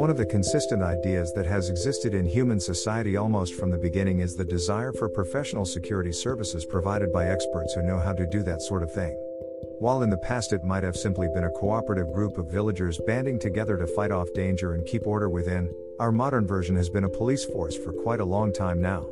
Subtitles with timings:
[0.00, 4.20] One of the consistent ideas that has existed in human society almost from the beginning
[4.20, 8.42] is the desire for professional security services provided by experts who know how to do
[8.44, 9.12] that sort of thing.
[9.78, 13.38] While in the past it might have simply been a cooperative group of villagers banding
[13.38, 17.10] together to fight off danger and keep order within, our modern version has been a
[17.10, 19.06] police force for quite a long time now.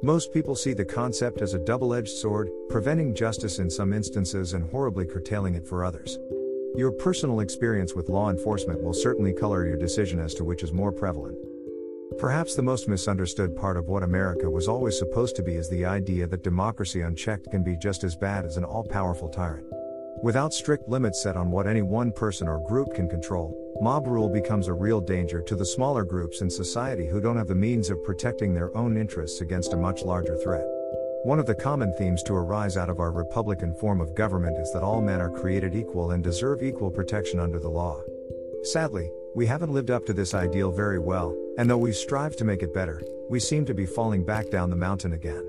[0.00, 4.52] Most people see the concept as a double edged sword, preventing justice in some instances
[4.52, 6.20] and horribly curtailing it for others.
[6.76, 10.72] Your personal experience with law enforcement will certainly color your decision as to which is
[10.72, 11.36] more prevalent.
[12.16, 15.84] Perhaps the most misunderstood part of what America was always supposed to be is the
[15.84, 19.66] idea that democracy unchecked can be just as bad as an all powerful tyrant.
[20.22, 24.28] Without strict limits set on what any one person or group can control, mob rule
[24.28, 27.90] becomes a real danger to the smaller groups in society who don't have the means
[27.90, 30.66] of protecting their own interests against a much larger threat.
[31.22, 34.72] One of the common themes to arise out of our Republican form of government is
[34.72, 38.00] that all men are created equal and deserve equal protection under the law.
[38.62, 42.44] Sadly, we haven't lived up to this ideal very well, and though we strive to
[42.44, 45.46] make it better, we seem to be falling back down the mountain again.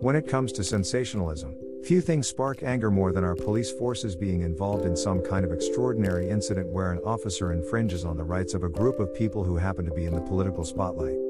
[0.00, 4.40] When it comes to sensationalism, Few things spark anger more than our police forces being
[4.40, 8.64] involved in some kind of extraordinary incident where an officer infringes on the rights of
[8.64, 11.25] a group of people who happen to be in the political spotlight.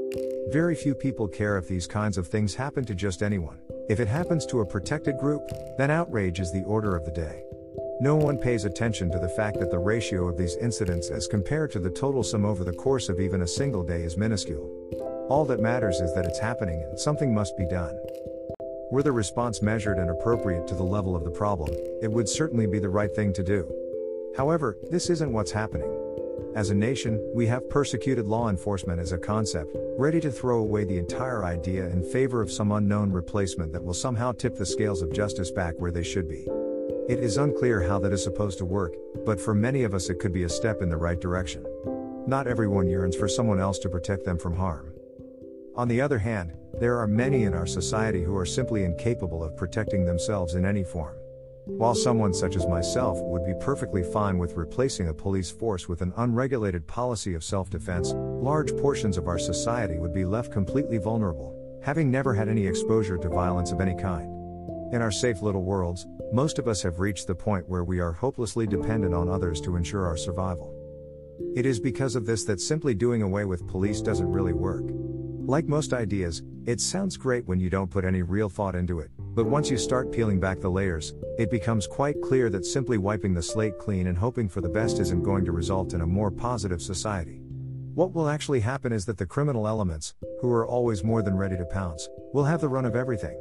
[0.51, 3.59] Very few people care if these kinds of things happen to just anyone.
[3.89, 5.43] If it happens to a protected group,
[5.79, 7.43] then outrage is the order of the day.
[8.01, 11.73] No one pays attention to the fact that the ratio of these incidents as compared
[11.73, 14.71] to the total sum over the course of even a single day is minuscule.
[15.31, 17.99] All that matters is that it's happening and something must be done.
[18.91, 21.71] Were the response measured and appropriate to the level of the problem,
[22.03, 23.67] it would certainly be the right thing to do.
[24.37, 25.96] However, this isn't what's happening.
[26.57, 30.85] As a nation, we have persecuted law enforcement as a concept, ready to throw away
[30.85, 35.03] the entire idea in favor of some unknown replacement that will somehow tip the scales
[35.03, 36.47] of justice back where they should be.
[37.11, 38.95] It is unclear how that is supposed to work,
[39.27, 41.63] but for many of us it could be a step in the right direction.
[42.27, 44.95] Not everyone yearns for someone else to protect them from harm.
[45.75, 49.59] On the other hand, there are many in our society who are simply incapable of
[49.59, 51.17] protecting themselves in any form.
[51.69, 56.01] While someone such as myself would be perfectly fine with replacing a police force with
[56.01, 60.99] an unregulated policy of self defense, large portions of our society would be left completely
[60.99, 64.31] vulnerable, having never had any exposure to violence of any kind.
[64.95, 68.13] In our safe little worlds, most of us have reached the point where we are
[68.13, 70.73] hopelessly dependent on others to ensure our survival.
[71.57, 74.85] It is because of this that simply doing away with police doesn't really work.
[74.89, 79.11] Like most ideas, it sounds great when you don't put any real thought into it,
[79.37, 83.35] but once you start peeling back the layers, it becomes quite clear that simply wiping
[83.35, 86.31] the slate clean and hoping for the best isn't going to result in a more
[86.31, 87.43] positive society.
[87.93, 91.55] What will actually happen is that the criminal elements, who are always more than ready
[91.59, 93.39] to pounce, will have the run of everything.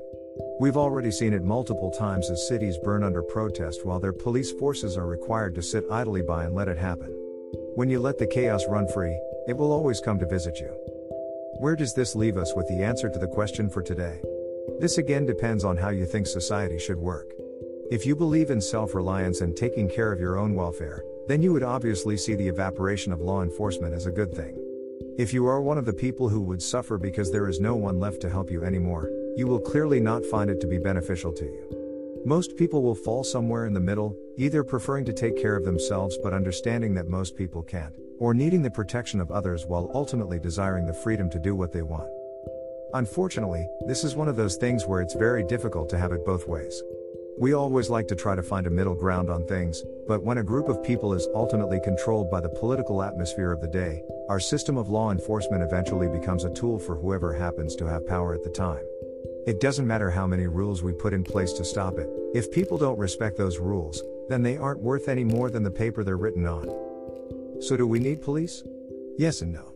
[0.59, 4.97] We've already seen it multiple times as cities burn under protest while their police forces
[4.97, 7.09] are required to sit idly by and let it happen.
[7.75, 9.17] When you let the chaos run free,
[9.47, 10.75] it will always come to visit you.
[11.59, 14.19] Where does this leave us with the answer to the question for today?
[14.79, 17.31] This again depends on how you think society should work.
[17.91, 21.53] If you believe in self reliance and taking care of your own welfare, then you
[21.53, 24.57] would obviously see the evaporation of law enforcement as a good thing.
[25.17, 27.99] If you are one of the people who would suffer because there is no one
[27.99, 31.45] left to help you anymore, you will clearly not find it to be beneficial to
[31.45, 32.23] you.
[32.25, 36.17] Most people will fall somewhere in the middle, either preferring to take care of themselves
[36.23, 40.85] but understanding that most people can't, or needing the protection of others while ultimately desiring
[40.85, 42.09] the freedom to do what they want.
[42.93, 46.47] Unfortunately, this is one of those things where it's very difficult to have it both
[46.47, 46.81] ways.
[47.37, 50.43] We always like to try to find a middle ground on things, but when a
[50.43, 54.77] group of people is ultimately controlled by the political atmosphere of the day, our system
[54.77, 58.49] of law enforcement eventually becomes a tool for whoever happens to have power at the
[58.49, 58.85] time.
[59.45, 62.77] It doesn't matter how many rules we put in place to stop it, if people
[62.77, 66.47] don't respect those rules, then they aren't worth any more than the paper they're written
[66.47, 66.67] on.
[67.61, 68.63] So, do we need police?
[69.17, 69.74] Yes and no.